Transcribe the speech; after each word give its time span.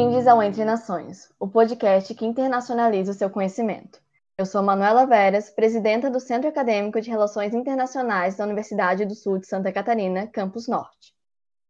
Bem-vindos 0.00 0.26
ao 0.26 0.42
Entre 0.42 0.64
Nações, 0.64 1.30
o 1.38 1.46
podcast 1.46 2.14
que 2.14 2.24
internacionaliza 2.24 3.12
o 3.12 3.14
seu 3.14 3.28
conhecimento. 3.28 4.00
Eu 4.38 4.46
sou 4.46 4.62
Manuela 4.62 5.04
Veras, 5.04 5.50
presidenta 5.50 6.08
do 6.08 6.18
Centro 6.18 6.48
Acadêmico 6.48 7.02
de 7.02 7.10
Relações 7.10 7.52
Internacionais 7.52 8.34
da 8.34 8.44
Universidade 8.44 9.04
do 9.04 9.14
Sul 9.14 9.36
de 9.36 9.46
Santa 9.46 9.70
Catarina, 9.70 10.26
Campus 10.26 10.66
Norte. 10.66 11.12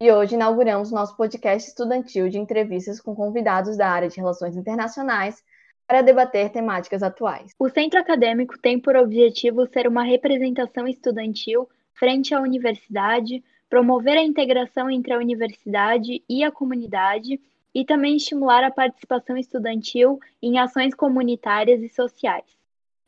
E 0.01 0.13
hoje 0.13 0.37
inauguramos 0.37 0.93
nosso 0.93 1.17
podcast 1.17 1.69
estudantil 1.69 2.29
de 2.29 2.39
entrevistas 2.39 3.01
com 3.01 3.17
convidados 3.17 3.77
da 3.77 3.89
área 3.89 4.09
de 4.09 4.21
Relações 4.21 4.57
Internacionais 4.57 5.43
para 5.85 6.01
debater 6.01 6.51
temáticas 6.51 7.03
atuais. 7.03 7.51
O 7.59 7.69
Centro 7.69 7.99
Acadêmico 7.99 8.57
tem 8.61 8.79
por 8.79 8.95
objetivo 8.95 9.67
ser 9.67 9.89
uma 9.89 10.05
representação 10.05 10.87
estudantil 10.87 11.69
frente 11.95 12.33
à 12.33 12.41
universidade, 12.41 13.43
promover 13.69 14.17
a 14.17 14.23
integração 14.23 14.89
entre 14.89 15.13
a 15.13 15.19
universidade 15.19 16.23
e 16.29 16.45
a 16.45 16.53
comunidade 16.53 17.41
e 17.75 17.85
também 17.85 18.17
estimular 18.17 18.65
a 18.65 18.71
participação 18.71 19.37
estudantil 19.37 20.19
em 20.43 20.59
ações 20.59 20.95
comunitárias 20.95 21.83
e 21.83 21.89
sociais. 21.89 22.45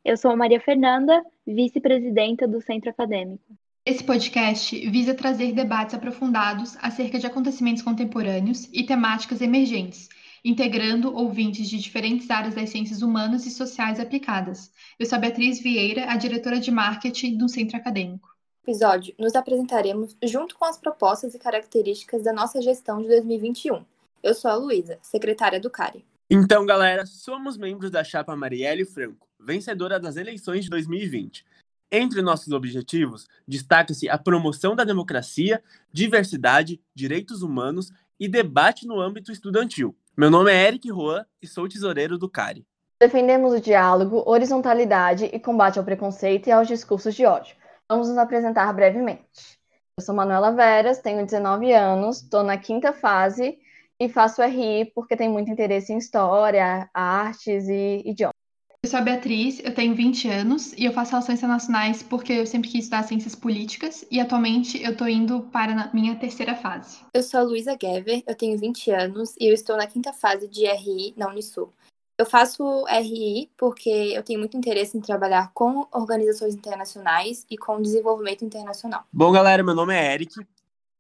Eu 0.05 0.17
sou 0.17 0.37
Maria 0.37 0.61
Fernanda, 0.61 1.25
vice-presidenta 1.47 2.47
do 2.47 2.61
Centro 2.61 2.91
Acadêmico. 2.91 3.45
Esse 3.85 4.05
podcast 4.05 4.79
visa 4.91 5.15
trazer 5.15 5.53
debates 5.53 5.95
aprofundados 5.95 6.77
acerca 6.81 7.19
de 7.19 7.27
acontecimentos 7.27 7.83
contemporâneos 7.83 8.69
e 8.73 8.85
temáticas 8.85 9.41
emergentes, 9.41 10.09
integrando 10.45 11.15
ouvintes 11.15 11.69
de 11.69 11.79
diferentes 11.79 12.31
áreas 12.31 12.55
das 12.55 12.71
ciências 12.71 13.03
humanas 13.03 13.45
e 13.45 13.51
sociais 13.51 13.99
aplicadas. 13.99 14.71
Eu 14.99 15.07
sou 15.07 15.17
a 15.17 15.21
Beatriz 15.21 15.61
Vieira, 15.61 16.11
a 16.11 16.17
diretora 16.17 16.61
de 16.61 16.71
marketing 16.71 17.37
do 17.37 17.49
Centro 17.49 17.77
Acadêmico. 17.77 18.29
No 18.65 18.73
episódio, 18.73 19.15
nos 19.19 19.35
apresentaremos 19.35 20.17
junto 20.23 20.57
com 20.57 20.65
as 20.65 20.79
propostas 20.79 21.35
e 21.35 21.39
características 21.39 22.23
da 22.23 22.33
nossa 22.33 22.63
gestão 22.63 23.03
de 23.03 23.09
2021 23.09 23.85
eu 24.23 24.35
sou 24.35 24.51
a 24.51 24.55
Luísa, 24.55 24.99
secretária 25.03 25.59
do 25.59 25.69
CARI. 25.69 26.05
Então, 26.31 26.65
galera, 26.65 27.05
somos 27.05 27.57
membros 27.57 27.91
da 27.91 28.05
chapa 28.05 28.37
Marielle 28.37 28.85
Franco, 28.85 29.29
vencedora 29.39 29.99
das 29.99 30.17
eleições 30.17 30.65
de 30.65 30.71
2020. 30.71 31.45
Entre 31.91 32.23
nossos 32.23 32.53
objetivos, 32.53 33.29
destaca-se 33.47 34.09
a 34.09 34.17
promoção 34.17 34.75
da 34.75 34.85
democracia, 34.85 35.63
diversidade, 35.93 36.81
direitos 36.95 37.43
humanos 37.43 37.93
e 38.19 38.29
debate 38.29 38.87
no 38.87 38.99
âmbito 39.01 39.33
estudantil. 39.33 39.95
Meu 40.17 40.31
nome 40.31 40.53
é 40.53 40.69
Eric 40.69 40.89
Juan 40.89 41.27
e 41.43 41.47
sou 41.47 41.69
tesoureiro 41.69 42.17
do 42.17 42.31
CARI. 42.31 42.65
Defendemos 43.01 43.53
o 43.53 43.61
diálogo, 43.61 44.23
horizontalidade 44.25 45.25
e 45.25 45.39
combate 45.41 45.79
ao 45.79 45.85
preconceito 45.85 46.47
e 46.47 46.53
aos 46.53 46.69
discursos 46.69 47.15
de 47.15 47.27
ódio. 47.27 47.57
Vamos 47.89 48.09
nos 48.09 48.17
apresentar 48.17 48.73
brevemente. 48.73 49.59
Eu 49.99 50.05
sou 50.05 50.15
Manuela 50.15 50.53
Veras, 50.53 51.01
tenho 51.01 51.27
19 51.27 51.73
anos, 51.73 52.23
estou 52.23 52.43
na 52.43 52.57
quinta 52.57 52.93
fase 52.93 53.59
e 54.05 54.09
faço 54.09 54.43
RI 54.43 54.91
porque 54.95 55.17
tenho 55.17 55.33
muito 55.33 55.51
interesse 55.51 55.93
em 55.93 55.99
história, 55.99 56.91
artes 56.93 57.69
e 57.69 58.03
idiomas. 58.05 58.35
Eu 58.83 58.91
sou 58.91 58.99
a 58.99 59.03
Beatriz, 59.03 59.61
eu 59.63 59.73
tenho 59.73 59.95
20 59.95 60.29
anos 60.29 60.73
e 60.73 60.85
eu 60.85 60.93
faço 60.93 61.13
relações 61.13 61.39
internacionais 61.39 62.03
porque 62.03 62.33
eu 62.33 62.45
sempre 62.45 62.69
quis 62.69 62.81
estudar 62.81 63.05
ciências 63.05 63.37
políticas 63.37 64.05
e 64.11 64.19
atualmente 64.19 64.83
eu 64.83 64.91
estou 64.91 65.09
indo 65.09 65.43
para 65.53 65.73
a 65.73 65.95
minha 65.95 66.17
terceira 66.17 66.57
fase. 66.57 66.99
Eu 67.15 67.23
sou 67.23 67.39
a 67.39 67.43
Luísa 67.45 67.79
Gever, 67.81 68.25
eu 68.27 68.35
tenho 68.35 68.59
20 68.59 68.91
anos 68.91 69.37
e 69.39 69.47
eu 69.47 69.55
estou 69.55 69.77
na 69.77 69.87
quinta 69.87 70.13
fase 70.13 70.49
de 70.49 70.67
RI 70.67 71.15
na 71.17 71.29
Unisul. 71.29 71.73
Eu 72.19 72.27
faço 72.27 72.85
RI 72.89 73.53
porque 73.57 73.89
eu 73.89 74.23
tenho 74.25 74.41
muito 74.41 74.57
interesse 74.57 74.99
em 74.99 75.01
trabalhar 75.01 75.53
com 75.55 75.87
organizações 75.93 76.57
internacionais 76.57 77.47
e 77.49 77.57
com 77.57 77.81
desenvolvimento 77.81 78.45
internacional. 78.45 79.05
Bom, 79.13 79.31
galera, 79.31 79.63
meu 79.63 79.77
nome 79.77 79.95
é 79.95 80.13
Eric, 80.13 80.35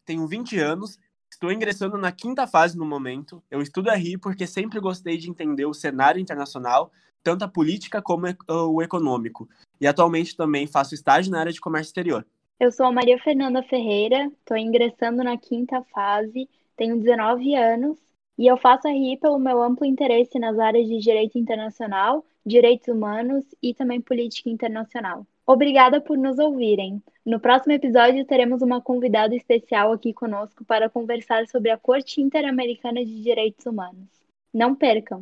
tenho 0.05 0.25
20 0.25 0.57
anos 0.61 1.01
Estou 1.33 1.51
ingressando 1.51 1.97
na 1.97 2.13
quinta 2.13 2.47
fase 2.47 2.77
no 2.77 2.85
momento. 2.85 3.43
Eu 3.51 3.63
estudo 3.63 3.91
RI 3.91 4.19
porque 4.19 4.47
sempre 4.47 4.79
gostei 4.79 5.17
de 5.17 5.31
entender 5.31 5.65
o 5.65 5.73
cenário 5.73 6.21
internacional, 6.21 6.93
tanto 7.25 7.43
a 7.43 7.49
política 7.49 8.03
como 8.03 8.27
o 8.47 8.83
econômico. 8.83 9.49
E 9.81 9.87
atualmente 9.87 10.37
também 10.37 10.67
faço 10.67 10.95
estágio 10.95 11.33
na 11.33 11.41
área 11.41 11.51
de 11.51 11.59
comércio 11.59 11.89
exterior. 11.89 12.27
Eu 12.61 12.71
sou 12.71 12.85
a 12.85 12.93
Maria 12.93 13.19
Fernanda 13.19 13.63
Ferreira, 13.63 14.31
estou 14.41 14.59
ingressando 14.59 15.25
na 15.25 15.39
quinta 15.39 15.83
fase, 15.85 16.51
tenho 16.77 16.99
19 16.99 17.55
anos 17.55 17.97
e 18.39 18.47
eu 18.47 18.59
faço 18.59 18.87
RI 18.87 19.17
pelo 19.17 19.39
meu 19.39 19.63
amplo 19.63 19.87
interesse 19.87 20.39
nas 20.39 20.59
áreas 20.59 20.87
de 20.87 20.99
direito 20.99 21.39
internacional, 21.39 22.27
direitos 22.45 22.89
humanos 22.89 23.43
e 23.63 23.73
também 23.73 24.03
política 24.03 24.51
internacional. 24.51 25.27
Obrigada 25.47 26.01
por 26.01 26.17
nos 26.17 26.39
ouvirem. 26.39 27.03
No 27.27 27.41
próximo 27.41 27.73
episódio, 27.73 28.25
teremos 28.25 28.63
uma 28.63 28.81
convidada 28.81 29.35
especial 29.35 29.93
aqui 29.93 30.13
conosco 30.13 30.65
para 30.65 30.89
conversar 30.89 31.47
sobre 31.49 31.71
a 31.71 31.79
Corte 31.79 32.21
Interamericana 32.21 33.05
de 33.05 33.23
Direitos 33.23 33.67
Humanos. 33.67 34.09
Não 34.55 34.75
percam! 34.75 35.21